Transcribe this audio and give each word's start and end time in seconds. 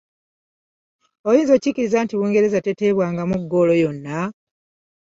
Oyinza 1.29 1.51
okukikkiriza 1.53 1.97
nti 2.01 2.13
Bungereza 2.19 2.59
teteebwangamu 2.61 3.35
ggoolo 3.43 3.73
yonna? 3.83 4.17